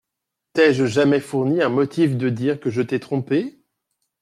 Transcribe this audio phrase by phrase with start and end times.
[0.53, 3.61] T’ai-je jamais fourni un motif de dire que je t’ai trompée?